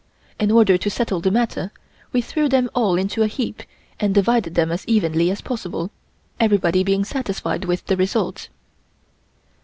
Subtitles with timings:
[0.39, 1.71] In order to settle the matter,
[2.11, 3.61] we threw them all into a heap
[3.99, 5.91] and divided them as evenly as possible,
[6.39, 8.49] everybody being satisfied with the result.